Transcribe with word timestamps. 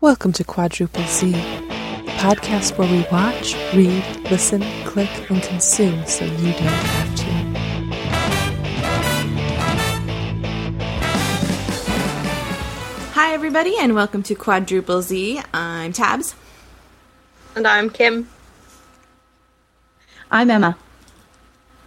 Welcome 0.00 0.30
to 0.34 0.44
Quadruple 0.44 1.02
Z, 1.06 1.32
the 1.32 2.12
podcast 2.18 2.78
where 2.78 2.88
we 2.88 3.04
watch, 3.10 3.56
read, 3.74 4.04
listen, 4.30 4.62
click, 4.84 5.10
and 5.28 5.42
consume 5.42 6.06
so 6.06 6.24
you 6.24 6.52
don't 6.52 6.62
have 6.62 7.16
to. 7.16 7.24
Hi, 13.14 13.34
everybody, 13.34 13.74
and 13.80 13.96
welcome 13.96 14.22
to 14.22 14.36
Quadruple 14.36 15.02
Z. 15.02 15.42
I'm 15.52 15.92
Tabz. 15.92 16.36
And 17.56 17.66
I'm 17.66 17.90
Kim. 17.90 18.28
I'm 20.30 20.48
Emma. 20.48 20.78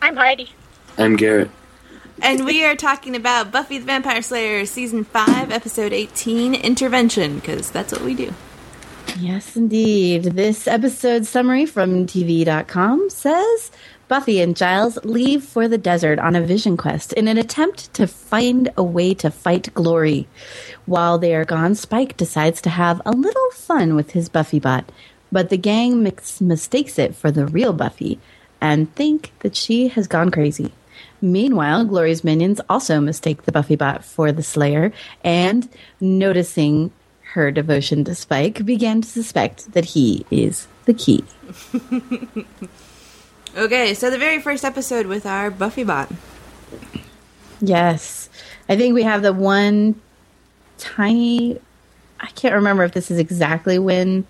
I'm 0.02 0.18
Heidi. 0.18 0.50
I'm 0.98 1.16
Garrett. 1.16 1.50
And 2.24 2.46
we 2.46 2.64
are 2.64 2.76
talking 2.76 3.16
about 3.16 3.52
Buffy 3.52 3.80
the 3.80 3.86
Vampire 3.86 4.22
Slayer, 4.22 4.68
Season 4.68 5.04
5, 5.04 5.52
Episode 5.52 5.92
18, 5.92 6.54
Intervention, 6.54 7.40
because 7.40 7.72
that's 7.72 7.92
what 7.92 8.04
we 8.04 8.14
do. 8.14 8.32
Yes, 9.20 9.56
indeed. 9.56 10.24
This 10.24 10.68
episode 10.68 11.26
summary 11.26 11.66
from 11.66 12.06
TV.com 12.06 13.10
says 13.10 13.72
Buffy 14.08 14.40
and 14.40 14.56
Giles 14.56 15.00
leave 15.04 15.44
for 15.44 15.68
the 15.68 15.80
desert 15.80 16.20
on 16.20 16.36
a 16.36 16.42
vision 16.42 16.78
quest 16.78 17.12
in 17.14 17.28
an 17.28 17.40
attempt 17.40 17.92
to 17.96 18.06
find 18.06 18.70
a 18.78 18.84
way 18.84 19.16
to 19.16 19.32
fight 19.32 19.74
Glory. 19.74 20.28
While 20.86 21.18
they 21.18 21.34
are 21.34 21.44
gone, 21.44 21.74
Spike 21.74 22.18
decides 22.18 22.62
to 22.62 22.70
have 22.70 23.02
a 23.04 23.12
little 23.12 23.50
fun 23.52 23.96
with 23.96 24.12
his 24.12 24.30
Buffy 24.30 24.60
bot, 24.60 24.92
but 25.32 25.50
the 25.50 25.58
gang 25.58 26.04
mistakes 26.40 27.00
it 27.00 27.16
for 27.16 27.32
the 27.32 27.48
real 27.48 27.74
Buffy 27.74 28.20
and 28.62 28.94
think 28.94 29.32
that 29.40 29.56
she 29.56 29.88
has 29.88 30.08
gone 30.08 30.30
crazy. 30.30 30.72
Meanwhile, 31.22 31.86
Glory's 31.86 32.24
minions 32.24 32.62
also 32.70 33.00
mistake 33.00 33.44
the 33.44 33.52
Buffy 33.52 33.76
bot 33.76 34.04
for 34.04 34.32
the 34.32 34.44
Slayer 34.44 34.92
and, 35.24 35.68
noticing 36.00 36.92
her 37.34 37.52
devotion 37.52 38.04
to 38.06 38.16
Spike, 38.16 38.66
began 38.66 39.02
to 39.02 39.08
suspect 39.08 39.72
that 39.74 39.86
he 39.86 40.26
is 40.32 40.68
the 40.86 40.94
key. 40.94 41.24
Okay, 43.56 43.94
so 43.96 44.10
the 44.10 44.18
very 44.18 44.40
first 44.42 44.64
episode 44.64 45.08
with 45.08 45.26
our 45.26 45.52
Buffy 45.52 45.84
bot. 45.84 46.10
Yes. 47.60 48.30
I 48.70 48.78
think 48.78 48.94
we 48.94 49.04
have 49.04 49.22
the 49.22 49.34
one 49.34 50.00
tiny. 50.78 51.60
I 52.20 52.28
can't 52.28 52.56
remember 52.56 52.84
if 52.84 52.94
this 52.94 53.12
is 53.12 53.20
exactly 53.20 53.78
when 53.78 54.26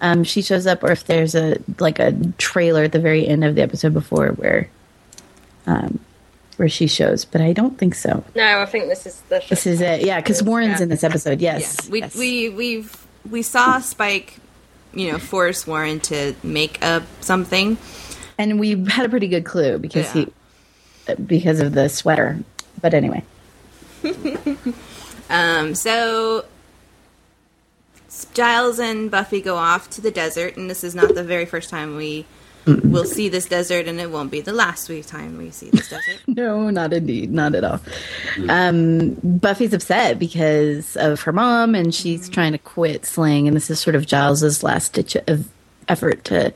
um, 0.00 0.24
she 0.24 0.42
shows 0.42 0.66
up 0.66 0.82
or 0.82 0.90
if 0.90 1.04
there's 1.04 1.36
a 1.36 1.58
like 1.78 2.00
a 2.00 2.12
trailer 2.36 2.82
at 2.84 2.92
the 2.92 2.98
very 2.98 3.26
end 3.26 3.44
of 3.44 3.54
the 3.54 3.62
episode 3.62 3.94
before 3.94 4.28
where 4.30 4.68
um, 5.66 6.00
where 6.56 6.68
she 6.68 6.86
shows, 6.86 7.24
but 7.24 7.40
I 7.40 7.52
don't 7.52 7.76
think 7.78 7.94
so. 7.94 8.24
No, 8.34 8.60
I 8.60 8.66
think 8.66 8.88
this 8.88 9.06
is 9.06 9.20
the. 9.28 9.42
This 9.48 9.66
is 9.66 9.80
it. 9.80 10.02
Yeah, 10.02 10.20
because 10.20 10.42
Warren's 10.42 10.78
Yeah. 10.78 10.84
in 10.84 10.88
this 10.88 11.04
episode. 11.04 11.40
Yes. 11.40 11.78
Yeah, 11.84 11.90
we, 11.90 12.00
yes. 12.00 12.16
we, 12.16 12.48
we've, 12.48 13.06
we 13.30 13.42
saw 13.42 13.78
Spike, 13.80 14.36
you 14.92 15.10
know, 15.12 15.18
force 15.18 15.66
Warren 15.66 16.00
to 16.00 16.34
make 16.42 16.82
up 16.84 17.02
something. 17.20 17.76
and 18.38 18.58
we 18.60 18.84
had 18.86 19.06
a 19.06 19.08
pretty 19.08 19.28
good 19.28 19.44
clue 19.44 19.78
because 19.78 20.14
Yeah. 20.14 20.26
he 21.06 21.14
because 21.26 21.60
of 21.60 21.72
the 21.74 21.88
sweater. 21.88 22.38
But 22.80 22.94
anyway. 22.94 23.22
Um, 25.30 25.74
so 25.74 26.44
Giles 28.34 28.78
and 28.78 29.10
Buffy 29.10 29.40
go 29.40 29.56
off 29.56 29.88
to 29.90 30.00
the 30.02 30.10
desert, 30.10 30.56
and 30.56 30.68
this 30.68 30.84
is 30.84 30.94
not 30.94 31.14
the 31.14 31.24
very 31.24 31.46
first 31.46 31.70
time 31.70 31.96
we 31.96 32.26
will 32.66 33.04
see 33.04 33.28
this 33.28 33.46
desert, 33.46 33.86
and 33.88 34.00
it 34.00 34.10
won't 34.10 34.30
be 34.30 34.40
the 34.40 34.52
last 34.52 34.88
we- 34.88 35.02
time 35.02 35.38
we 35.38 35.50
see 35.50 35.70
this 35.70 35.88
desert. 35.90 36.20
No, 36.26 36.70
not 36.70 36.92
indeed, 36.92 37.32
not 37.32 37.54
at 37.54 37.64
all. 37.64 37.80
Um, 38.48 39.14
Buffy's 39.22 39.72
upset 39.72 40.18
because 40.18 40.96
of 40.96 41.20
her 41.22 41.32
mom, 41.32 41.74
and 41.74 41.94
she's 41.94 42.28
trying 42.28 42.52
to 42.52 42.58
quit 42.58 43.06
slaying. 43.06 43.46
And 43.46 43.56
this 43.56 43.70
is 43.70 43.78
sort 43.80 43.94
of 43.96 44.06
Giles's 44.06 44.62
last 44.62 44.92
ditch 44.94 45.16
of 45.26 45.48
effort 45.88 46.24
to 46.24 46.52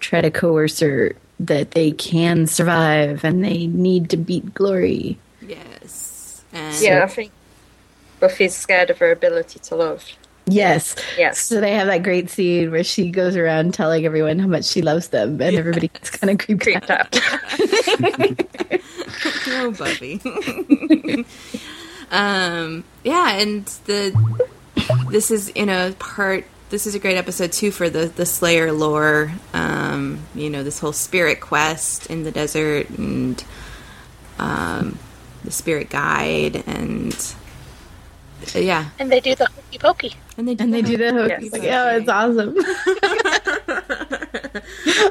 try 0.00 0.20
to 0.20 0.30
coerce 0.30 0.80
her 0.80 1.14
that 1.40 1.72
they 1.72 1.90
can 1.92 2.46
survive 2.46 3.24
and 3.24 3.44
they 3.44 3.66
need 3.66 4.10
to 4.10 4.16
beat 4.16 4.54
Glory. 4.54 5.18
yes. 5.46 6.42
And 6.52 6.80
Yeah, 6.80 7.04
I 7.04 7.06
think 7.08 7.30
Buffy's 8.20 8.54
scared 8.56 8.90
of 8.90 8.98
her 8.98 9.10
ability 9.12 9.58
to 9.60 9.74
love. 9.76 10.04
Yes, 10.50 10.96
Yes. 11.16 11.38
So 11.40 11.60
they 11.60 11.72
have 11.74 11.86
that 11.88 12.02
great 12.02 12.30
scene 12.30 12.70
where 12.70 12.84
she 12.84 13.10
goes 13.10 13.36
around 13.36 13.74
telling 13.74 14.04
everyone 14.04 14.38
how 14.38 14.46
much 14.46 14.64
she 14.64 14.82
loves 14.82 15.08
them, 15.08 15.40
and 15.40 15.56
everybody 15.56 15.88
gets 15.88 16.10
kind 16.10 16.30
of 16.30 16.38
creeped, 16.38 16.62
Creeped 16.62 16.90
out. 16.90 17.16
out. 17.16 18.40
Oh, 19.50 19.72
Buffy. 19.72 20.20
um, 22.10 22.84
yeah, 23.02 23.32
and 23.38 23.64
the 23.86 24.14
this 25.10 25.30
is 25.30 25.52
you 25.56 25.66
know 25.66 25.92
part. 25.98 26.44
This 26.70 26.86
is 26.86 26.94
a 26.94 26.98
great 26.98 27.16
episode 27.16 27.52
too 27.52 27.70
for 27.70 27.88
the 27.90 28.06
the 28.06 28.26
Slayer 28.26 28.72
lore. 28.72 29.32
Um, 29.54 30.20
you 30.34 30.50
know 30.50 30.62
this 30.62 30.78
whole 30.78 30.92
spirit 30.92 31.40
quest 31.40 32.06
in 32.08 32.22
the 32.24 32.30
desert 32.30 32.90
and 32.90 33.42
um, 34.38 34.98
the 35.44 35.50
spirit 35.50 35.88
guide 35.90 36.62
and 36.66 37.14
uh, 38.54 38.58
yeah, 38.58 38.90
And 38.98 39.10
they 39.10 39.20
do 39.20 39.34
the 39.34 39.46
hokey 39.46 39.78
pokey. 39.78 40.14
And 40.38 40.48
they 40.48 40.54
do 40.54 40.64
And 40.64 40.72
they 40.72 40.82
do 40.82 40.96
the 40.96 41.12
hokey. 41.12 41.50
Yes. 41.52 41.74
Oh, 41.74 41.96
it's 41.96 42.08
awesome. 42.08 42.54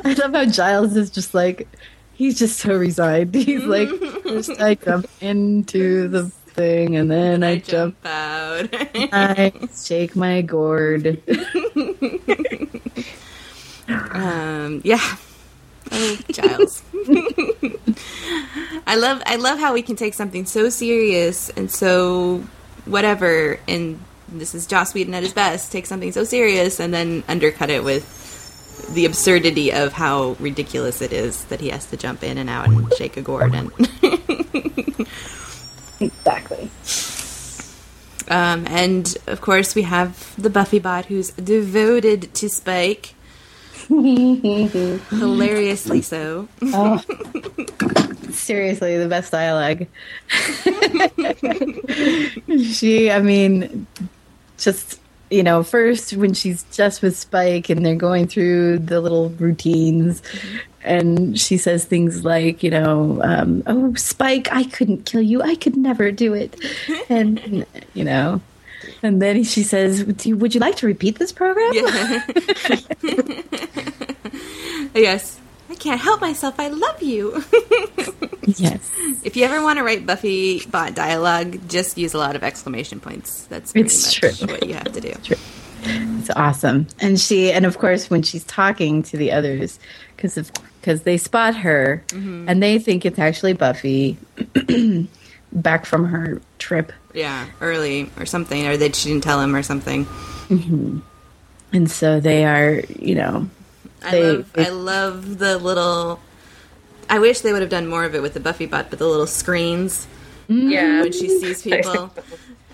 I 0.05 0.13
love 0.13 0.33
how 0.33 0.45
Giles 0.45 0.95
is 0.95 1.09
just 1.09 1.33
like 1.33 1.67
he's 2.13 2.39
just 2.39 2.59
so 2.59 2.75
resigned. 2.75 3.35
He's 3.35 3.63
like, 3.63 3.89
first 4.23 4.59
I 4.59 4.75
jump 4.75 5.07
into 5.21 6.07
the 6.07 6.25
thing, 6.25 6.95
and 6.95 7.11
then 7.11 7.43
I, 7.43 7.51
I 7.51 7.57
jump. 7.57 7.95
jump 8.01 8.05
out. 8.05 8.69
I 8.73 9.53
shake 9.75 10.15
my 10.15 10.41
gourd. 10.41 11.21
um, 13.87 14.81
yeah. 14.83 15.15
Oh, 15.91 16.17
Giles. 16.31 16.83
I 18.87 18.95
love 18.95 19.21
I 19.25 19.35
love 19.37 19.59
how 19.59 19.73
we 19.73 19.81
can 19.81 19.95
take 19.95 20.13
something 20.13 20.45
so 20.45 20.69
serious 20.69 21.49
and 21.51 21.69
so 21.71 22.43
whatever 22.85 23.59
and 23.67 23.99
this 24.29 24.53
is 24.53 24.67
Joss 24.67 24.93
Whedon 24.93 25.13
at 25.13 25.23
his 25.23 25.33
best, 25.33 25.71
take 25.71 25.85
something 25.85 26.11
so 26.11 26.23
serious 26.23 26.79
and 26.79 26.93
then 26.93 27.23
undercut 27.27 27.69
it 27.69 27.83
with 27.83 28.13
the 28.93 29.05
absurdity 29.05 29.71
of 29.71 29.93
how 29.93 30.35
ridiculous 30.39 31.01
it 31.01 31.11
is 31.11 31.45
that 31.45 31.59
he 31.59 31.69
has 31.69 31.85
to 31.87 31.97
jump 31.97 32.23
in 32.23 32.37
and 32.37 32.49
out 32.49 32.67
and 32.67 32.93
shake 32.93 33.17
a 33.17 33.21
gourd 33.21 33.53
and 33.53 33.71
exactly. 35.99 36.69
um, 38.27 38.65
and 38.67 39.17
of 39.27 39.41
course 39.41 39.75
we 39.75 39.81
have 39.81 40.33
the 40.41 40.49
Buffy 40.49 40.79
bot 40.79 41.05
who's 41.05 41.31
devoted 41.31 42.33
to 42.35 42.49
Spike. 42.49 43.13
Hilariously 43.87 46.01
so. 46.01 46.47
Oh. 46.61 46.97
Seriously, 48.31 48.97
the 48.97 49.07
best 49.07 49.31
dialogue. 49.31 49.87
she, 52.73 53.09
I 53.09 53.21
mean, 53.21 53.87
just 54.57 54.99
you 55.29 55.43
know, 55.43 55.61
first 55.61 56.13
when 56.13 56.33
she's 56.33 56.63
just 56.71 57.01
with 57.01 57.17
Spike 57.17 57.69
and 57.69 57.85
they're 57.85 57.95
going 57.95 58.27
through 58.27 58.79
the 58.79 59.01
little 59.01 59.29
routines, 59.31 60.21
and 60.83 61.37
she 61.37 61.57
says 61.57 61.83
things 61.83 62.23
like, 62.23 62.63
you 62.63 62.69
know, 62.69 63.21
um, 63.23 63.63
"Oh, 63.67 63.93
Spike, 63.95 64.47
I 64.51 64.63
couldn't 64.63 65.05
kill 65.05 65.21
you. 65.21 65.41
I 65.41 65.55
could 65.55 65.75
never 65.75 66.11
do 66.11 66.33
it," 66.33 66.55
and 67.09 67.65
you 67.93 68.03
know. 68.03 68.41
And 69.03 69.21
then 69.21 69.43
she 69.43 69.63
says, 69.63 70.03
"Would 70.05 70.25
you, 70.25 70.37
would 70.37 70.55
you 70.55 70.61
like 70.61 70.75
to 70.77 70.87
repeat 70.87 71.19
this 71.19 71.31
program?" 71.31 71.71
Yes. 74.95 75.39
I 75.69 75.75
can't 75.75 75.99
help 75.99 76.21
myself. 76.21 76.59
I 76.59 76.69
love 76.69 77.03
you. 77.03 77.43
Yes. 78.57 78.89
if 79.23 79.35
you 79.35 79.43
ever 79.45 79.61
want 79.61 79.77
to 79.77 79.83
write 79.83 80.05
Buffy 80.05 80.65
bot 80.65 80.95
dialogue, 80.95 81.67
just 81.67 81.97
use 81.97 82.13
a 82.13 82.17
lot 82.17 82.35
of 82.35 82.43
exclamation 82.43 82.99
points. 82.99 83.43
That's 83.47 83.71
pretty 83.73 83.87
It's 83.87 84.21
much 84.23 84.37
true. 84.39 84.47
what 84.47 84.65
you 84.67 84.73
have 84.73 84.91
to 84.93 85.01
do. 85.01 85.13
It's 85.83 86.29
awesome. 86.31 86.87
And 86.99 87.19
she, 87.19 87.51
and 87.51 87.65
of 87.65 87.77
course, 87.77 88.09
when 88.09 88.23
she's 88.23 88.43
talking 88.45 89.03
to 89.03 89.17
the 89.17 89.31
others, 89.31 89.79
because 90.15 90.37
of 90.37 90.51
because 90.81 91.03
they 91.03 91.17
spot 91.17 91.55
her 91.55 92.03
mm-hmm. 92.07 92.47
and 92.47 92.63
they 92.63 92.79
think 92.79 93.05
it's 93.05 93.19
actually 93.19 93.53
Buffy 93.53 94.17
back 95.51 95.85
from 95.85 96.05
her 96.05 96.41
trip, 96.59 96.91
Yeah, 97.13 97.47
early 97.61 98.09
or 98.17 98.25
something, 98.25 98.65
or 98.67 98.77
that 98.77 98.95
she 98.95 99.09
didn't 99.09 99.23
tell 99.23 99.41
him 99.41 99.55
or 99.55 99.63
something. 99.63 100.05
Mm-hmm. 100.05 100.99
and 101.73 101.91
so 101.91 102.19
they 102.21 102.45
are, 102.45 102.81
you 102.99 103.15
know, 103.15 103.49
I 104.03 104.11
They- 104.11 104.23
love, 104.23 104.51
I 104.57 104.69
love 104.69 105.37
the 105.39 105.57
little. 105.57 106.19
I 107.09 107.19
wish 107.19 107.41
they 107.41 107.51
would 107.53 107.61
have 107.61 107.71
done 107.71 107.87
more 107.87 108.03
of 108.03 108.15
it 108.15 108.21
with 108.21 108.33
the 108.33 108.39
Buffy 108.39 108.65
bot, 108.65 108.89
but 108.89 108.99
the 108.99 109.07
little 109.07 109.27
screens 109.27 110.07
Yeah. 110.47 111.01
when 111.01 111.11
she 111.11 111.29
sees 111.39 111.61
people, 111.69 112.11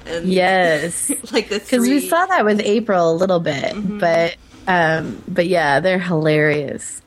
and 0.05 0.25
yes, 0.27 1.09
like 1.31 1.49
the 1.49 1.59
because 1.59 1.81
we 1.87 1.99
saw 2.07 2.25
that 2.25 2.43
with 2.45 2.59
April 2.61 3.11
a 3.11 3.15
little 3.15 3.39
bit, 3.39 3.73
but 3.99 4.35
um, 4.67 5.21
but 5.27 5.47
yeah, 5.47 5.79
they're 5.79 5.99
hilarious. 5.99 7.01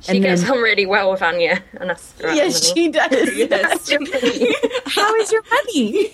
She 0.00 0.12
And 0.16 0.22
gets 0.22 0.42
then- 0.42 0.50
on 0.52 0.58
really 0.58 0.84
well 0.84 1.10
with 1.12 1.22
Anya 1.22 1.62
and 1.80 1.90
out 1.92 1.98
Yes, 2.20 2.72
she 2.74 2.90
does. 2.90 3.10
Yes. 3.34 3.90
How 4.86 5.14
is 5.16 5.32
your 5.32 5.42
money? 5.50 6.10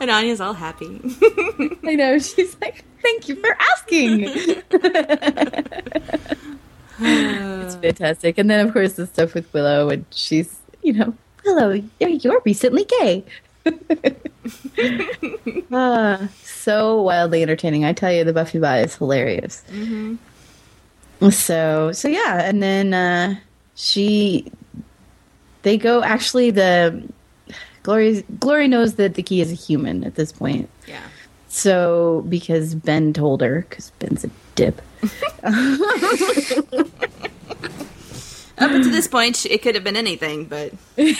and 0.00 0.10
Anya's 0.10 0.40
all 0.40 0.54
happy. 0.54 0.98
I 1.84 1.94
know. 1.94 2.18
She's 2.18 2.56
like, 2.62 2.82
thank 3.02 3.28
you 3.28 3.36
for 3.36 3.54
asking. 3.72 4.62
It's 7.00 7.74
fantastic. 7.76 8.38
And 8.38 8.48
then, 8.50 8.66
of 8.66 8.72
course, 8.72 8.94
the 8.94 9.06
stuff 9.06 9.34
with 9.34 9.52
Willow, 9.52 9.88
and 9.90 10.04
she's, 10.10 10.58
you 10.82 10.92
know, 10.92 11.14
Willow, 11.44 11.82
you're, 12.00 12.42
recently 12.44 12.84
gay. 12.84 13.24
Ah, 15.72 16.28
so 16.42 17.00
wildly 17.02 17.42
entertaining. 17.42 17.84
I 17.84 17.92
tell 17.94 18.12
you, 18.12 18.24
the 18.24 18.32
Buffy 18.32 18.58
bot 18.58 18.78
is 18.80 18.94
hilarious. 18.94 19.62
So, 21.30 21.92
so 21.92 22.08
yeah, 22.08 22.42
and 22.42 22.62
then 22.62 22.92
uh, 22.92 23.36
she, 23.74 24.52
they 25.62 25.78
go. 25.78 26.02
Actually, 26.02 26.50
the 26.50 27.02
Glory 27.82 28.22
Glory 28.38 28.68
knows 28.68 28.94
that 28.96 29.14
the 29.14 29.22
key 29.22 29.40
is 29.40 29.50
a 29.50 29.54
human 29.54 30.04
at 30.04 30.14
this 30.16 30.30
point. 30.32 30.68
yeah. 30.86 31.00
So, 31.56 32.24
because 32.28 32.74
Ben 32.74 33.12
told 33.12 33.40
her, 33.40 33.64
because 33.70 33.90
Ben's 34.00 34.24
a 34.24 34.30
dip. 34.56 34.82
Up 38.56 38.70
until 38.70 38.90
this 38.90 39.06
point, 39.06 39.46
it 39.46 39.62
could 39.62 39.76
have 39.76 39.84
been 39.84 39.96
anything, 39.96 40.46
but 40.46 40.72
we 40.96 41.12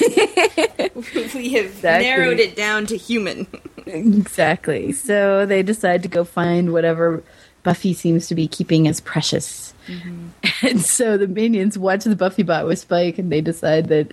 have 1.52 1.66
Exactly. 1.66 2.06
narrowed 2.08 2.40
it 2.40 2.56
down 2.56 2.86
to 2.86 2.96
human. 2.96 3.46
exactly. 3.86 4.90
So 4.90 5.46
they 5.46 5.62
decide 5.62 6.02
to 6.02 6.08
go 6.08 6.25
find 6.25 6.72
whatever 6.72 7.22
Buffy 7.62 7.92
seems 7.94 8.26
to 8.26 8.34
be 8.34 8.48
keeping 8.48 8.88
as 8.88 9.00
precious. 9.00 9.72
Mm-hmm. 9.87 10.28
And 10.66 10.80
so 10.80 11.16
the 11.16 11.26
minions 11.28 11.78
watch 11.78 12.04
the 12.04 12.16
Buffy 12.16 12.42
bot 12.42 12.66
with 12.66 12.78
Spike, 12.80 13.19
and 13.19 13.30
they 13.30 13.40
decide 13.40 13.88
that 13.88 14.12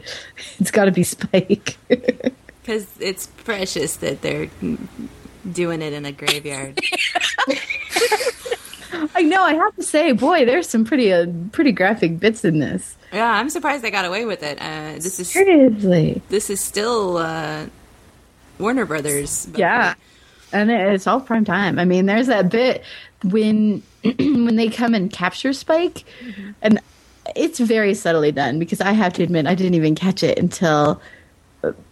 it's 0.59 0.69
got 0.71 0.85
to 0.85 0.91
be 0.91 1.03
Spike. 1.03 1.77
Because 2.61 2.85
it's 2.99 3.25
precious 3.25 3.95
that 3.97 4.21
they're 4.21 4.47
doing 5.49 5.81
it 5.81 5.93
in 5.93 6.05
a 6.05 6.11
graveyard. 6.11 6.79
I 9.15 9.21
know. 9.23 9.43
I 9.43 9.53
have 9.55 9.75
to 9.77 9.83
say, 9.83 10.11
boy, 10.11 10.45
there's 10.45 10.67
some 10.67 10.85
pretty 10.85 11.11
uh, 11.13 11.27
pretty 11.51 11.71
graphic 11.71 12.19
bits 12.19 12.43
in 12.45 12.59
this. 12.59 12.95
yeah, 13.13 13.31
I'm 13.31 13.49
surprised 13.49 13.83
they 13.83 13.91
got 13.91 14.05
away 14.05 14.25
with 14.25 14.43
it. 14.43 14.59
Uh, 14.61 14.93
this 14.95 15.19
is 15.19 15.29
Seriously. 15.31 16.21
this 16.29 16.49
is 16.49 16.61
still 16.63 17.17
uh, 17.17 17.65
Warner 18.59 18.85
Brothers. 18.85 19.45
but- 19.47 19.59
Yeah, 19.59 19.93
and 20.51 20.69
it's 20.69 21.07
all 21.07 21.21
prime 21.21 21.45
time. 21.45 21.79
I 21.79 21.85
mean, 21.85 22.05
there's 22.05 22.27
that 22.27 22.49
bit 22.49 22.83
when 23.23 23.81
when 24.03 24.55
they 24.55 24.69
come 24.69 24.93
and 24.93 25.11
capture 25.11 25.53
Spike, 25.53 26.03
and 26.61 26.79
it's 27.35 27.59
very 27.59 27.93
subtly 27.93 28.31
done 28.31 28.59
because 28.59 28.81
I 28.81 28.91
have 28.91 29.13
to 29.13 29.23
admit 29.23 29.47
I 29.47 29.55
didn't 29.55 29.75
even 29.75 29.95
catch 29.95 30.21
it 30.21 30.37
until 30.37 31.01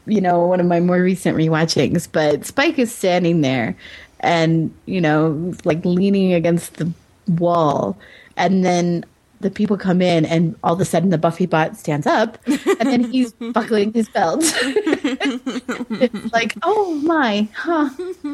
you 0.05 0.21
know 0.21 0.45
one 0.45 0.59
of 0.59 0.65
my 0.65 0.79
more 0.79 1.01
recent 1.01 1.37
rewatchings. 1.37 2.07
But 2.11 2.45
Spike 2.45 2.79
is 2.79 2.93
standing 2.93 3.41
there, 3.41 3.75
and 4.19 4.73
you 4.85 5.01
know, 5.01 5.53
like 5.65 5.83
leaning 5.85 6.33
against 6.33 6.75
the 6.75 6.91
wall, 7.27 7.97
and 8.37 8.65
then. 8.65 9.05
The 9.41 9.49
people 9.49 9.77
come 9.77 10.01
in, 10.01 10.25
and 10.25 10.53
all 10.65 10.73
of 10.73 10.81
a 10.81 10.83
sudden, 10.83 11.11
the 11.11 11.17
Buffy 11.17 11.45
bot 11.45 11.77
stands 11.77 12.05
up, 12.05 12.37
and 12.45 12.89
then 12.89 13.09
he's 13.09 13.31
buckling 13.53 13.93
his 13.93 14.09
belt. 14.09 14.41
it's 14.43 16.33
like, 16.33 16.57
oh 16.61 16.95
my, 16.95 17.47
huh? 17.55 17.89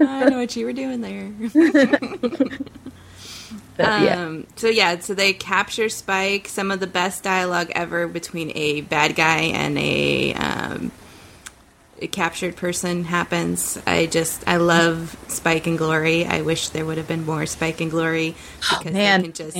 I 0.00 0.30
know 0.30 0.38
what 0.38 0.56
you 0.56 0.64
were 0.64 0.72
doing 0.72 1.02
there. 1.02 1.30
But, 3.78 4.02
yeah. 4.02 4.22
Um, 4.26 4.46
so 4.56 4.66
yeah, 4.68 4.98
so 4.98 5.14
they 5.14 5.32
capture 5.32 5.88
Spike. 5.88 6.48
Some 6.48 6.70
of 6.70 6.80
the 6.80 6.86
best 6.88 7.22
dialogue 7.22 7.70
ever 7.74 8.08
between 8.08 8.52
a 8.54 8.80
bad 8.82 9.14
guy 9.14 9.38
and 9.42 9.78
a, 9.78 10.34
um, 10.34 10.92
a 12.02 12.08
captured 12.08 12.56
person 12.56 13.04
happens. 13.04 13.78
I 13.86 14.06
just 14.06 14.42
I 14.48 14.56
love 14.56 15.16
Spike 15.28 15.66
and 15.68 15.78
Glory. 15.78 16.26
I 16.26 16.42
wish 16.42 16.70
there 16.70 16.84
would 16.84 16.96
have 16.96 17.06
been 17.08 17.24
more 17.24 17.46
Spike 17.46 17.80
and 17.80 17.90
Glory 17.90 18.34
because 18.60 18.86
Oh, 18.86 18.90
man, 18.92 19.20
they 19.22 19.26
can 19.28 19.32
just 19.32 19.56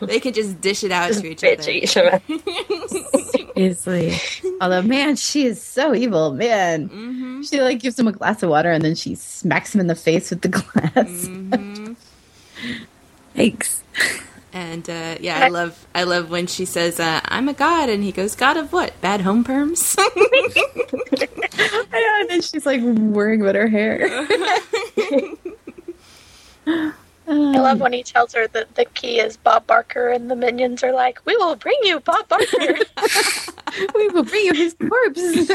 they 0.00 0.20
can 0.20 0.32
just 0.32 0.60
dish 0.60 0.82
it 0.82 0.90
out 0.90 1.08
Just 1.08 1.20
to 1.22 1.30
each 1.30 1.44
other. 1.44 1.70
each 1.70 1.96
other. 1.96 2.20
Seriously. 3.54 4.16
Although, 4.60 4.82
man, 4.82 5.14
she 5.16 5.44
is 5.46 5.62
so 5.62 5.94
evil, 5.94 6.32
man. 6.32 6.88
Mm-hmm. 6.88 7.42
She 7.42 7.60
like 7.60 7.78
gives 7.78 7.98
him 7.98 8.08
a 8.08 8.12
glass 8.12 8.42
of 8.42 8.50
water 8.50 8.72
and 8.72 8.84
then 8.84 8.96
she 8.96 9.14
smacks 9.14 9.72
him 9.74 9.80
in 9.80 9.86
the 9.86 9.94
face 9.94 10.30
with 10.30 10.42
the 10.42 10.48
glass. 10.48 10.94
Mm-hmm. 10.96 11.92
Thanks. 13.34 13.82
And 14.52 14.88
uh, 14.90 15.16
yeah, 15.20 15.38
I 15.40 15.48
love 15.48 15.86
I 15.94 16.02
love 16.04 16.30
when 16.30 16.46
she 16.46 16.66
says, 16.66 17.00
uh, 17.00 17.20
"I'm 17.24 17.48
a 17.48 17.54
god," 17.54 17.88
and 17.88 18.04
he 18.04 18.12
goes, 18.12 18.36
"God 18.36 18.58
of 18.58 18.72
what? 18.72 19.00
Bad 19.00 19.22
home 19.22 19.44
perms." 19.44 19.96
I 21.58 22.00
know, 22.00 22.20
and 22.20 22.30
then 22.30 22.42
she's 22.42 22.66
like 22.66 22.82
worrying 22.82 23.40
about 23.40 23.54
her 23.54 23.68
hair. 23.68 24.00
I 27.26 27.58
love 27.58 27.80
when 27.80 27.94
he 27.94 28.02
tells 28.02 28.34
her 28.34 28.46
that 28.48 28.74
the 28.74 28.84
key 28.84 29.20
is 29.20 29.38
Bob 29.38 29.66
Barker, 29.66 30.08
and 30.08 30.30
the 30.30 30.36
minions 30.36 30.82
are 30.82 30.92
like, 30.92 31.20
"We 31.24 31.34
will 31.36 31.56
bring 31.56 31.78
you 31.82 32.00
Bob 32.00 32.28
Barker." 32.28 32.76
we 33.94 34.08
will 34.08 34.24
bring 34.24 34.46
you 34.46 34.52
his 34.52 34.74
corpse. 34.74 35.48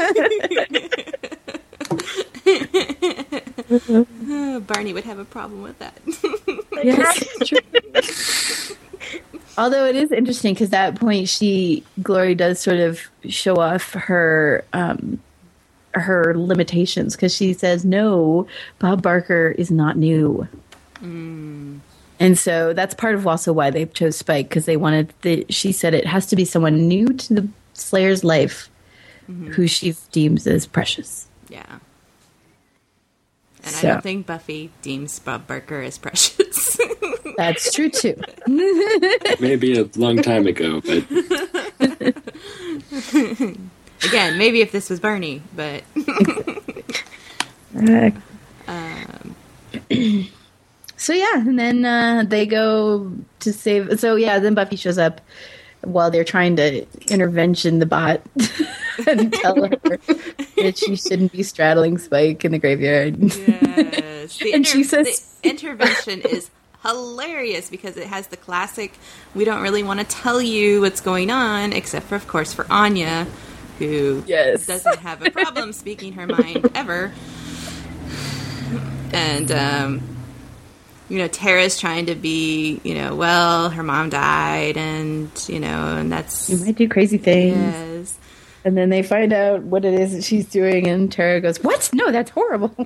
Uh, 4.28 4.60
Barney 4.66 4.92
would 4.92 5.04
have 5.04 5.18
a 5.18 5.24
problem 5.24 5.62
with 5.62 5.78
that. 5.78 5.98
yes. 6.82 8.72
Although 9.58 9.86
it 9.86 9.96
is 9.96 10.12
interesting 10.12 10.54
because 10.54 10.68
at 10.68 10.92
that 10.92 11.00
point 11.00 11.28
she 11.28 11.82
Glory 12.02 12.34
does 12.34 12.60
sort 12.60 12.78
of 12.78 13.00
show 13.28 13.56
off 13.56 13.92
her 13.92 14.64
um, 14.72 15.20
her 15.94 16.34
limitations 16.36 17.16
because 17.16 17.34
she 17.34 17.52
says 17.54 17.84
no, 17.84 18.46
Bob 18.78 19.02
Barker 19.02 19.54
is 19.58 19.70
not 19.70 19.96
new, 19.96 20.46
and 22.20 22.38
so 22.38 22.72
that's 22.72 22.94
part 22.94 23.16
of 23.16 23.26
also 23.26 23.52
why 23.52 23.70
they 23.70 23.86
chose 23.86 24.16
Spike 24.16 24.48
because 24.48 24.66
they 24.66 24.76
wanted 24.76 25.12
the 25.22 25.44
she 25.48 25.72
said 25.72 25.92
it 25.92 26.06
has 26.06 26.26
to 26.26 26.36
be 26.36 26.44
someone 26.44 26.86
new 26.86 27.08
to 27.08 27.34
the 27.34 27.48
Slayer's 27.74 28.22
life 28.22 28.70
who 29.26 29.66
she 29.66 29.94
deems 30.12 30.46
as 30.46 30.66
precious. 30.66 31.26
yeah. 31.48 31.78
And 33.68 33.76
I 33.76 33.82
don't 33.92 34.02
think 34.02 34.26
Buffy 34.26 34.70
deems 34.82 35.18
Bob 35.18 35.46
Barker 35.46 35.80
as 35.82 35.98
precious. 35.98 36.78
That's 37.36 37.72
true 37.72 37.88
too. 37.90 38.20
Maybe 39.40 39.78
a 39.78 39.88
long 39.96 40.22
time 40.22 40.46
ago, 40.46 40.80
but 40.80 41.04
Again, 44.04 44.38
maybe 44.38 44.60
if 44.60 44.70
this 44.70 44.88
was 44.90 45.00
Barney, 45.00 45.42
but 45.56 45.82
So 50.96 51.12
yeah, 51.12 51.36
and 51.36 51.58
then 51.58 51.84
uh, 51.84 52.24
they 52.26 52.46
go 52.46 53.12
to 53.40 53.52
save. 53.52 53.98
So 54.00 54.16
yeah, 54.16 54.38
then 54.38 54.54
Buffy 54.54 54.76
shows 54.76 54.98
up 54.98 55.20
while 55.82 56.10
they're 56.10 56.24
trying 56.24 56.56
to 56.56 56.86
intervention 57.08 57.78
the 57.78 57.86
bot 57.86 58.20
and 59.06 59.32
tell 59.32 59.54
her 59.64 59.70
that 60.62 60.78
she 60.78 60.96
shouldn't 60.96 61.32
be 61.32 61.42
straddling 61.42 61.98
Spike 61.98 62.44
in 62.44 62.52
the 62.52 62.58
graveyard. 62.58 63.16
yes. 63.20 64.38
The 64.38 64.52
And 64.54 64.66
she 64.66 64.82
says- 64.84 65.36
the 65.42 65.48
intervention 65.50 66.20
is 66.22 66.50
hilarious 66.84 67.70
because 67.70 67.96
it 67.96 68.06
has 68.06 68.28
the 68.28 68.36
classic. 68.36 68.92
We 69.34 69.44
don't 69.44 69.62
really 69.62 69.82
want 69.82 70.00
to 70.00 70.06
tell 70.06 70.40
you 70.40 70.80
what's 70.80 71.00
going 71.00 71.30
on, 71.30 71.72
except 71.72 72.06
for, 72.06 72.14
of 72.14 72.26
course, 72.28 72.52
for 72.52 72.66
Anya, 72.70 73.26
who 73.78 74.22
Yes. 74.26 74.66
doesn't 74.66 74.98
have 75.00 75.22
a 75.22 75.30
problem 75.30 75.72
speaking 75.72 76.12
her 76.14 76.26
mind 76.26 76.68
ever. 76.74 77.12
And 79.12 79.50
um, 79.50 80.16
you 81.08 81.18
know, 81.18 81.28
Tara's 81.28 81.78
trying 81.80 82.06
to 82.06 82.14
be, 82.14 82.80
you 82.84 82.94
know, 82.94 83.14
well, 83.14 83.70
her 83.70 83.82
mom 83.82 84.10
died, 84.10 84.76
and 84.76 85.30
you 85.48 85.58
know, 85.60 85.96
and 85.96 86.12
that's 86.12 86.50
You 86.50 86.58
might 86.64 86.76
do 86.76 86.88
crazy 86.88 87.16
things. 87.18 87.56
yes. 87.56 87.87
And 88.64 88.76
then 88.76 88.90
they 88.90 89.02
find 89.02 89.32
out 89.32 89.62
what 89.62 89.84
it 89.84 89.94
is 89.94 90.12
that 90.12 90.24
she's 90.24 90.46
doing, 90.46 90.86
and 90.88 91.10
Tara 91.10 91.40
goes, 91.40 91.60
What? 91.62 91.88
No, 91.92 92.10
that's 92.10 92.30
horrible. 92.30 92.74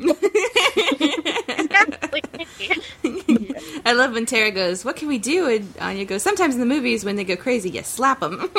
I 3.84 3.92
love 3.94 4.12
when 4.12 4.26
Tara 4.26 4.50
goes, 4.50 4.84
"What 4.84 4.96
can 4.96 5.08
we 5.08 5.18
do?" 5.18 5.48
And 5.48 5.68
Anya 5.80 6.04
goes, 6.04 6.22
"Sometimes 6.22 6.54
in 6.54 6.60
the 6.60 6.66
movies, 6.66 7.04
when 7.04 7.16
they 7.16 7.24
go 7.24 7.36
crazy, 7.36 7.70
you 7.70 7.82
slap 7.82 8.20
them." 8.20 8.32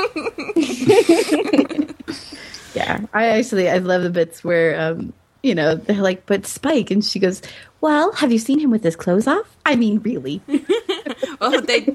yeah. 2.73 2.99
I 3.13 3.27
actually, 3.27 3.69
I 3.69 3.77
love 3.77 4.03
the 4.03 4.09
bits 4.09 4.43
where, 4.43 4.79
um, 4.79 5.13
you 5.41 5.55
know, 5.55 5.75
they're 5.75 6.01
like, 6.01 6.25
But 6.25 6.45
Spike. 6.45 6.91
And 6.91 7.03
she 7.03 7.19
goes, 7.19 7.41
Well, 7.81 8.11
have 8.13 8.31
you 8.31 8.39
seen 8.39 8.59
him 8.59 8.71
with 8.71 8.83
his 8.83 8.95
clothes 8.95 9.27
off? 9.27 9.55
I 9.65 9.75
mean, 9.75 9.99
really? 9.99 10.41
well, 11.39 11.61
they. 11.61 11.87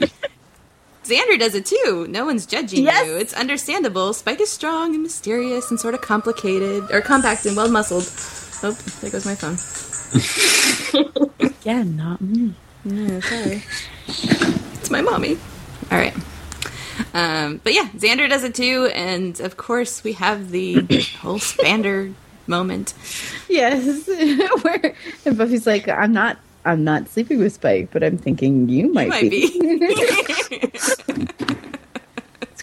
Xander 1.09 1.39
does 1.39 1.55
it 1.55 1.67
too. 1.67 2.07
No 2.09 2.25
one's 2.27 2.47
judging 2.47 2.85
Yes. 2.85 3.07
you. 3.07 3.17
It's 3.17 3.33
understandable. 3.33 4.13
Spike 4.13 4.41
is 4.41 4.51
strong 4.51 4.95
and 4.95 5.03
mysterious 5.03 5.71
and 5.71 5.81
sort 5.81 5.95
of 5.95 6.01
complicated, 6.01 6.85
or 6.93 7.01
compact 7.01 7.47
and 7.47 7.57
well 7.57 7.69
muscled. 7.71 8.05
Oh, 8.63 8.73
there 9.01 9.11
goes 9.11 9.25
my 9.25 9.35
phone. 9.35 9.57
yeah, 11.65 11.83
not 11.83 12.21
me. 12.21 12.55
Yeah, 12.85 13.21
sorry. 13.21 13.63
it's 14.07 14.91
my 14.91 15.01
mommy. 15.03 15.39
All 15.91 15.99
right. 15.99 16.15
Um, 17.15 17.61
but 17.63 17.73
yeah, 17.75 17.89
Xander 17.97 18.29
does 18.29 18.43
it 18.45 18.55
too, 18.55 18.91
and 18.95 19.39
of 19.41 19.57
course 19.57 20.03
we 20.03 20.15
have 20.15 20.51
the 20.51 20.75
whole 21.21 21.39
Spander 21.39 22.13
moment. 22.47 22.95
Yes, 23.49 24.07
where 24.63 24.95
and 25.25 25.39
Buffy's 25.39 25.67
like, 25.67 25.89
I'm 25.89 26.13
not, 26.13 26.39
I'm 26.65 26.83
not 26.85 27.09
sleeping 27.09 27.39
with 27.39 27.53
Spike, 27.53 27.91
but 27.93 28.03
I'm 28.03 28.19
thinking 28.19 28.69
you 28.69 28.93
might, 28.93 29.09
Might 29.09 29.31
be. 29.31 29.61
be. 29.61 30.59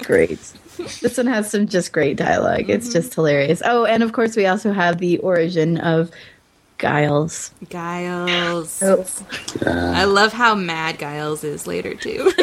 It's 0.05 0.77
great. 0.77 0.99
This 1.01 1.17
one 1.17 1.27
has 1.27 1.49
some 1.49 1.67
just 1.67 1.91
great 1.93 2.17
dialog 2.17 2.69
It's 2.69 2.91
just 2.93 3.15
hilarious. 3.15 3.61
Oh, 3.65 3.85
and 3.85 4.03
of 4.03 4.13
course 4.13 4.35
we 4.35 4.45
also 4.45 4.71
have 4.71 4.99
the 4.99 5.17
origin 5.19 5.77
of 5.77 6.11
Giles. 6.77 7.51
Giles. 7.69 8.83
Oh, 8.83 9.05
I 9.65 10.03
love 10.03 10.33
how 10.33 10.53
mad 10.53 10.99
Giles 10.99 11.43
is 11.43 11.65
later 11.65 11.95
too. 11.95 12.31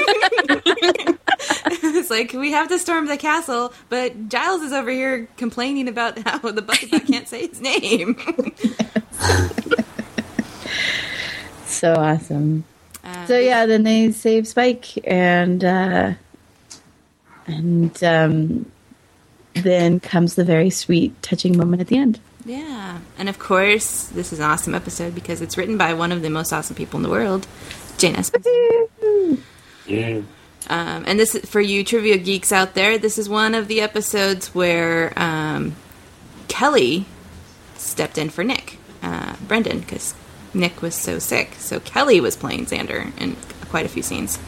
it's 1.67 2.11
like 2.11 2.33
we 2.33 2.51
have 2.53 2.69
to 2.69 2.79
storm 2.79 3.07
the 3.07 3.19
castle, 3.19 3.73
but 3.91 4.29
Giles 4.29 4.63
is 4.63 4.73
over 4.73 4.91
here 4.91 5.29
complaining 5.37 5.87
about 5.87 6.19
how 6.19 6.39
the 6.39 6.63
Buffybot 6.63 7.07
can't 7.13 7.29
say 7.29 7.47
his 7.49 7.61
name. 7.61 8.17
So 11.67 11.95
awesome. 11.95 12.65
Uh, 13.03 13.27
So 13.27 13.39
yeah, 13.39 13.67
then 13.67 13.83
they 13.83 14.13
save 14.13 14.47
Spike 14.47 14.99
and 15.09 15.65
uh 15.65 16.13
and 17.47 18.03
um 18.05 18.67
then 19.55 20.01
comes 20.01 20.35
the 20.35 20.45
very 20.45 20.71
sweet 20.71 21.21
touching 21.23 21.57
moment 21.57 21.83
at 21.83 21.89
the 21.89 21.99
end. 21.99 22.19
yeah, 22.47 22.99
and 23.19 23.29
of 23.29 23.39
course, 23.39 24.05
this 24.07 24.33
is 24.33 24.39
an 24.39 24.47
awesome 24.47 24.75
episode 24.75 25.15
because 25.15 25.43
it's 25.43 25.59
written 25.59 25.77
by 25.77 25.93
one 25.93 26.11
of 26.11 26.23
the 26.23 26.31
most 26.31 26.53
awesome 26.53 26.75
people 26.75 26.97
in 26.99 27.03
the 27.03 27.11
world, 27.11 27.47
Jane 27.99 28.15
Espenson. 28.15 29.41
Yeah. 29.87 30.23
Um, 30.71 31.05
and 31.07 31.19
this, 31.19 31.37
for 31.45 31.61
you 31.61 31.85
trivia 31.85 32.17
geeks 32.19 32.53
out 32.53 32.75
there, 32.75 32.97
this 32.97 33.19
is 33.19 33.29
one 33.29 33.55
of 33.55 33.69
the 33.69 33.81
episodes 33.81 34.55
where 34.55 35.13
um, 35.17 35.75
Kelly 36.49 37.05
stepped 37.77 38.17
in 38.17 38.31
for 38.31 38.45
Nick, 38.45 38.79
uh, 39.03 39.35
Brendon, 39.47 39.81
because 39.81 40.15
Nick 40.55 40.81
was 40.81 40.95
so 40.95 41.19
sick. 41.19 41.55
So 41.59 41.81
Kelly 41.81 42.21
was 42.21 42.37
playing 42.37 42.67
Xander 42.67 43.13
in 43.21 43.37
quite 43.69 43.85
a 43.87 43.89
few 43.89 44.03
scenes. 44.03 44.39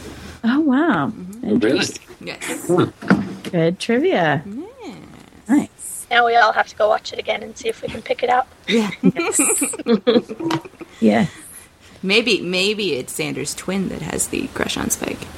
Oh 0.45 0.61
wow. 0.61 1.13
Really? 1.43 1.85
Yes. 2.25 2.71
Good 3.51 3.79
trivia. 3.79 4.43
Nice. 5.49 6.07
Now 6.11 6.27
we 6.27 6.37
all 6.37 6.53
have 6.53 6.69
to 6.69 6.77
go 6.77 6.89
watch 6.89 7.13
it 7.13 7.19
again 7.19 7.43
and 7.43 7.57
see 7.57 7.69
if 7.69 7.83
we 7.83 7.89
can 7.89 8.03
pick 8.03 8.23
it 8.23 8.31
out. 8.31 8.47
Yeah. 8.67 8.91
Yeah. 11.01 11.27
maybe, 12.03 12.41
maybe 12.41 12.95
it's 12.95 13.19
Xander's 13.19 13.55
twin 13.55 13.89
that 13.91 14.03
has 14.03 14.29
the 14.29 14.47
crush 14.49 14.77
on 14.77 14.91
Spike. 14.91 15.19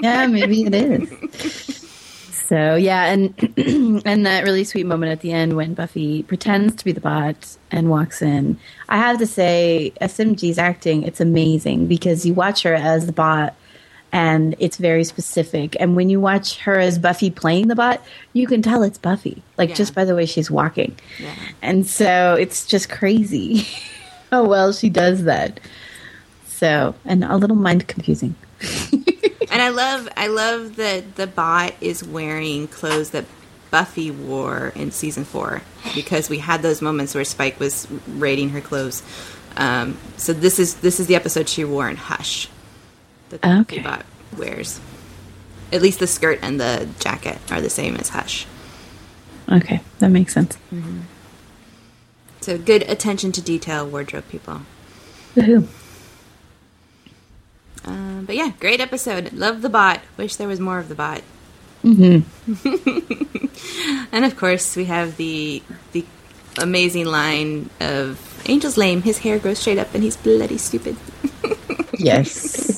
Yeah, 0.00 0.26
maybe 0.26 0.62
it 0.64 0.74
is. 0.74 1.88
So 2.30 2.74
yeah, 2.74 3.06
and 3.06 3.34
and 4.06 4.26
that 4.26 4.44
really 4.44 4.64
sweet 4.64 4.84
moment 4.84 5.10
at 5.10 5.20
the 5.20 5.32
end 5.32 5.56
when 5.56 5.74
Buffy 5.74 6.22
pretends 6.22 6.74
to 6.76 6.84
be 6.84 6.92
the 6.92 7.00
bot 7.00 7.56
and 7.70 7.88
walks 7.88 8.20
in. 8.20 8.58
I 8.88 8.98
have 8.98 9.18
to 9.18 9.26
say, 9.26 9.92
SMG's 10.00 10.58
acting 10.58 11.02
it's 11.02 11.20
amazing 11.20 11.86
because 11.86 12.26
you 12.26 12.34
watch 12.34 12.62
her 12.64 12.74
as 12.74 13.06
the 13.06 13.12
bot 13.12 13.54
and 14.12 14.54
it's 14.58 14.76
very 14.76 15.04
specific. 15.04 15.76
And 15.80 15.96
when 15.96 16.08
you 16.10 16.20
watch 16.20 16.58
her 16.60 16.78
as 16.78 16.98
Buffy 16.98 17.30
playing 17.30 17.68
the 17.68 17.74
bot, 17.74 18.00
you 18.32 18.46
can 18.46 18.62
tell 18.62 18.82
it's 18.82 18.98
Buffy, 18.98 19.42
like 19.58 19.70
Yeah. 19.70 19.74
just 19.74 19.94
by 19.94 20.04
the 20.04 20.14
way 20.14 20.26
she's 20.26 20.50
walking. 20.50 20.96
Yeah. 21.20 21.34
And 21.62 21.86
so 21.86 22.34
it's 22.38 22.66
just 22.66 22.88
crazy 22.88 23.66
how 24.30 24.44
well 24.44 24.72
she 24.72 24.88
does 24.88 25.24
that. 25.24 25.60
So 26.46 26.94
and 27.04 27.24
a 27.24 27.36
little 27.36 27.56
mind 27.56 27.86
confusing. 27.88 28.34
And 29.48 29.62
I 29.62 29.68
love, 29.68 30.08
I 30.16 30.26
love 30.26 30.76
that 30.76 31.14
the 31.14 31.26
bot 31.28 31.72
is 31.80 32.02
wearing 32.02 32.66
clothes 32.66 33.10
that 33.10 33.24
Buffy 33.70 34.10
wore 34.10 34.72
in 34.74 34.90
season 34.90 35.24
four 35.24 35.62
because 35.94 36.28
we 36.28 36.38
had 36.38 36.62
those 36.62 36.82
moments 36.82 37.14
where 37.14 37.24
Spike 37.24 37.60
was 37.60 37.86
raiding 38.08 38.48
her 38.50 38.60
clothes. 38.60 39.02
Um, 39.56 39.96
so 40.16 40.32
this 40.32 40.58
is 40.58 40.74
this 40.76 40.98
is 40.98 41.06
the 41.06 41.14
episode 41.14 41.48
she 41.48 41.64
wore 41.64 41.88
in 41.88 41.96
Hush 41.96 42.48
that 43.40 43.66
the 43.66 43.74
Okay. 43.76 43.82
Buffy 43.82 43.96
bot 44.02 44.06
wears. 44.38 44.80
At 45.72 45.82
least 45.82 45.98
the 45.98 46.06
skirt 46.06 46.38
and 46.42 46.60
the 46.60 46.88
jacket 47.00 47.38
are 47.50 47.60
the 47.60 47.70
same 47.70 47.96
as 47.96 48.10
Hush. 48.10 48.46
Okay, 49.50 49.80
that 49.98 50.10
makes 50.10 50.32
sense. 50.34 50.56
So 52.40 52.58
good 52.58 52.82
attention 52.88 53.32
to 53.32 53.40
detail, 53.42 53.86
wardrobe 53.86 54.28
people. 54.28 54.62
Woohoo. 55.34 55.66
Um, 57.84 58.24
but 58.26 58.34
yeah, 58.36 58.52
great 58.60 58.80
episode. 58.80 59.32
Love 59.32 59.62
the 59.62 59.68
bot. 59.68 60.00
Wish 60.16 60.36
there 60.36 60.48
was 60.48 60.60
more 60.60 60.78
of 60.78 60.88
the 60.88 60.94
bot. 60.94 61.22
and 61.84 62.24
of 64.24 64.36
course, 64.36 64.74
we 64.74 64.86
have 64.86 65.16
the 65.16 65.62
the 65.92 66.04
amazing 66.58 67.04
line 67.06 67.70
of 67.80 68.42
Angel's 68.48 68.76
lame. 68.76 69.02
His 69.02 69.18
hair 69.18 69.38
grows 69.38 69.58
straight 69.60 69.78
up, 69.78 69.94
and 69.94 70.02
he's 70.02 70.16
bloody 70.16 70.58
stupid. 70.58 70.96
Yes. 71.98 72.75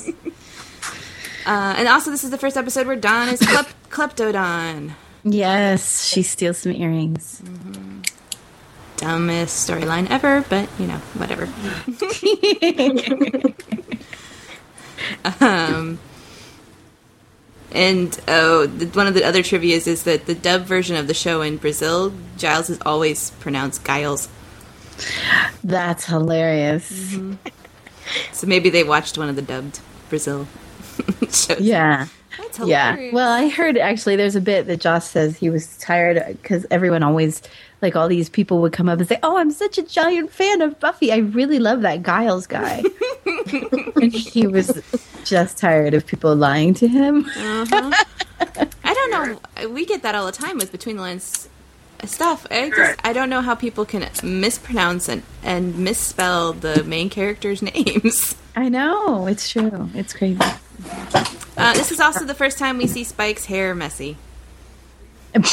Uh, 1.48 1.74
and 1.78 1.88
also, 1.88 2.10
this 2.10 2.24
is 2.24 2.30
the 2.30 2.36
first 2.36 2.58
episode 2.58 2.86
where 2.86 2.94
Dawn 2.94 3.30
is 3.30 3.40
klep- 3.40 3.72
kleptodon. 3.88 4.92
yes, 5.24 6.04
she 6.04 6.22
steals 6.22 6.58
some 6.58 6.72
earrings. 6.72 7.42
Dumbest 8.98 9.66
storyline 9.66 10.10
ever, 10.10 10.44
but 10.50 10.68
you 10.78 10.86
know, 10.86 10.98
whatever. 11.14 11.48
um, 15.40 15.98
and 17.72 18.20
oh, 18.28 18.66
the, 18.66 18.84
one 18.88 19.06
of 19.06 19.14
the 19.14 19.24
other 19.24 19.42
trivia's 19.42 19.86
is 19.86 20.02
that 20.02 20.26
the 20.26 20.34
dub 20.34 20.64
version 20.64 20.96
of 20.96 21.06
the 21.06 21.14
show 21.14 21.40
in 21.40 21.56
Brazil, 21.56 22.12
Giles 22.36 22.68
is 22.68 22.78
always 22.84 23.30
pronounced 23.40 23.86
Giles. 23.86 24.28
That's 25.64 26.04
hilarious. 26.04 27.16
So 28.32 28.46
maybe 28.46 28.68
they 28.68 28.84
watched 28.84 29.16
one 29.16 29.30
of 29.30 29.36
the 29.36 29.42
dubbed 29.42 29.80
Brazil. 30.10 30.46
Yeah. 31.58 32.06
That's 32.36 32.58
Yeah. 32.60 33.10
Well, 33.12 33.30
I 33.32 33.48
heard 33.48 33.76
actually 33.78 34.16
there's 34.16 34.36
a 34.36 34.40
bit 34.40 34.66
that 34.66 34.80
Joss 34.80 35.08
says 35.08 35.36
he 35.36 35.50
was 35.50 35.76
tired 35.78 36.24
because 36.40 36.66
everyone 36.70 37.02
always, 37.02 37.42
like 37.82 37.96
all 37.96 38.08
these 38.08 38.28
people 38.28 38.60
would 38.60 38.72
come 38.72 38.88
up 38.88 38.98
and 38.98 39.08
say, 39.08 39.18
Oh, 39.22 39.36
I'm 39.38 39.50
such 39.50 39.78
a 39.78 39.82
giant 39.82 40.30
fan 40.30 40.60
of 40.60 40.78
Buffy. 40.78 41.10
I 41.10 41.18
really 41.18 41.58
love 41.58 41.82
that 41.82 42.02
Giles 42.02 42.46
guy. 42.46 42.82
and 43.96 44.12
he 44.12 44.46
was 44.46 44.82
just 45.24 45.58
tired 45.58 45.94
of 45.94 46.06
people 46.06 46.34
lying 46.36 46.74
to 46.74 46.88
him. 46.88 47.24
Uh-huh. 47.26 48.04
I 48.84 48.94
don't 48.94 49.10
know. 49.10 49.68
We 49.70 49.84
get 49.84 50.02
that 50.02 50.14
all 50.14 50.26
the 50.26 50.32
time 50.32 50.58
with 50.58 50.70
between 50.70 50.96
the 50.96 51.02
lines 51.02 51.48
stuff. 52.04 52.46
I 52.50 52.70
just 52.70 53.00
I 53.04 53.12
don't 53.12 53.30
know 53.30 53.40
how 53.40 53.54
people 53.54 53.84
can 53.84 54.08
mispronounce 54.22 55.08
and, 55.08 55.22
and 55.42 55.78
misspell 55.78 56.52
the 56.52 56.84
main 56.84 57.10
characters' 57.10 57.62
names. 57.62 58.36
I 58.54 58.68
know. 58.68 59.26
It's 59.26 59.50
true. 59.50 59.90
It's 59.94 60.12
crazy. 60.12 60.40
Uh, 61.56 61.72
this 61.74 61.90
is 61.90 61.98
also 62.00 62.24
the 62.24 62.34
first 62.34 62.58
time 62.58 62.78
we 62.78 62.86
see 62.86 63.02
Spike's 63.04 63.46
hair 63.46 63.74
messy, 63.74 64.16
and 65.34 65.44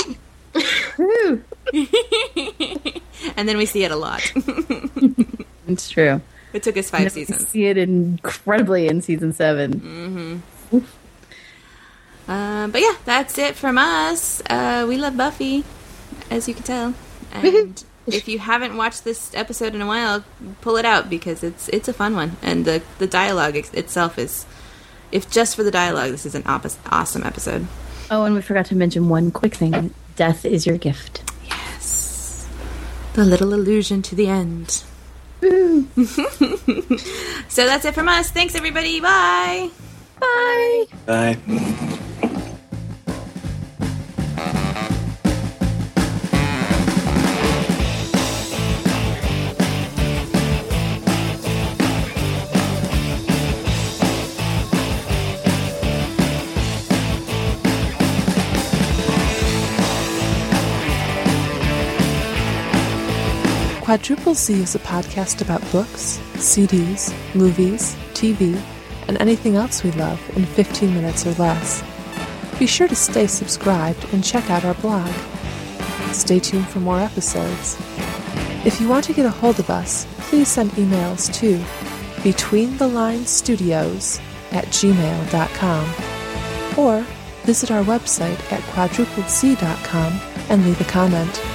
then 3.35 3.57
we 3.57 3.65
see 3.65 3.83
it 3.83 3.91
a 3.91 3.95
lot. 3.95 4.21
It's 5.67 5.89
true. 5.89 6.21
it 6.53 6.61
took 6.61 6.77
us 6.77 6.91
five 6.91 7.05
We 7.05 7.09
seasons. 7.09 7.47
see 7.47 7.65
it 7.65 7.75
incredibly 7.75 8.87
in 8.87 9.01
season 9.01 9.33
seven. 9.33 10.43
Uh, 12.27 12.67
but 12.67 12.81
yeah, 12.81 12.93
that's 13.05 13.39
it 13.39 13.55
from 13.55 13.79
us. 13.79 14.43
Uh, 14.47 14.85
we 14.87 14.95
love 14.97 15.17
Buffy, 15.17 15.63
as 16.29 16.47
you 16.47 16.53
can 16.53 16.61
tell. 16.63 16.93
And 17.33 17.83
if 18.05 18.27
you 18.27 18.37
haven't 18.37 18.77
watched 18.77 19.05
this 19.05 19.31
episode 19.33 19.73
in 19.73 19.81
a 19.81 19.87
while, 19.87 20.23
pull 20.61 20.77
it 20.77 20.85
out 20.85 21.09
because 21.09 21.43
it's 21.43 21.67
it's 21.69 21.87
a 21.87 21.93
fun 21.93 22.15
one, 22.15 22.37
and 22.43 22.63
the 22.63 22.83
the 22.99 23.07
dialogue 23.07 23.55
ex- 23.55 23.73
itself 23.73 24.19
is. 24.19 24.45
If 25.11 25.29
just 25.29 25.55
for 25.55 25.63
the 25.63 25.71
dialogue, 25.71 26.11
this 26.11 26.25
is 26.25 26.35
an 26.35 26.43
opposite, 26.45 26.79
awesome 26.91 27.23
episode. 27.23 27.67
Oh, 28.11 28.23
and 28.23 28.35
we 28.35 28.41
forgot 28.41 28.65
to 28.67 28.75
mention 28.75 29.09
one 29.09 29.31
quick 29.31 29.55
thing. 29.55 29.93
Death 30.15 30.45
is 30.45 30.65
your 30.65 30.77
gift. 30.77 31.23
Yes. 31.45 32.47
The 33.13 33.25
little 33.25 33.53
allusion 33.53 34.01
to 34.03 34.15
the 34.15 34.27
end. 34.27 34.83
so 35.41 35.85
that's 37.65 37.85
it 37.85 37.93
from 37.93 38.07
us. 38.07 38.31
Thanks, 38.31 38.55
everybody. 38.55 38.99
Bye. 38.99 39.69
Bye. 40.19 40.85
Bye. 41.05 41.99
Quadruple 63.95 64.33
Z 64.33 64.61
is 64.61 64.75
a 64.75 64.79
podcast 64.79 65.41
about 65.41 65.61
books, 65.71 66.19
CDs, 66.33 67.13
movies, 67.33 67.95
TV, 68.11 68.61
and 69.07 69.17
anything 69.21 69.55
else 69.55 69.85
we 69.85 69.91
love 69.91 70.19
in 70.35 70.45
15 70.45 70.93
minutes 70.93 71.25
or 71.25 71.31
less. 71.35 71.81
Be 72.59 72.67
sure 72.67 72.89
to 72.89 72.95
stay 72.95 73.25
subscribed 73.25 74.05
and 74.11 74.21
check 74.21 74.49
out 74.49 74.65
our 74.65 74.73
blog. 74.73 75.09
Stay 76.11 76.39
tuned 76.39 76.67
for 76.67 76.81
more 76.81 76.99
episodes. 76.99 77.77
If 78.65 78.81
you 78.81 78.89
want 78.89 79.05
to 79.05 79.13
get 79.13 79.25
a 79.25 79.29
hold 79.29 79.59
of 79.59 79.69
us, 79.69 80.05
please 80.27 80.49
send 80.49 80.71
emails 80.71 81.33
to 81.35 81.57
betweenthelines.studios 82.19 84.19
at 84.51 84.65
gmail.com 84.65 85.85
or 86.77 87.05
visit 87.45 87.71
our 87.71 87.85
website 87.85 88.51
at 88.51 88.59
quadrupledz.com 88.73 90.19
and 90.49 90.65
leave 90.65 90.81
a 90.81 90.83
comment. 90.83 91.54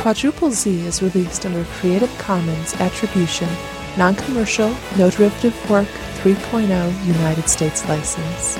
Quadruple 0.00 0.50
Z 0.50 0.80
is 0.86 1.02
released 1.02 1.46
under 1.46 1.64
Creative 1.64 2.10
Commons 2.18 2.74
Attribution, 2.74 3.48
Non 3.96 4.14
Commercial, 4.14 4.68
No 4.98 5.08
Derivative 5.08 5.54
Work 5.70 5.88
3.0 6.22 7.06
United 7.06 7.48
States 7.48 7.88
license. 7.88 8.58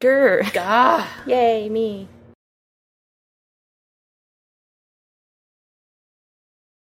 Grr. 0.00 0.52
Gah. 0.52 1.08
Yay, 1.26 1.68
me. 1.70 2.08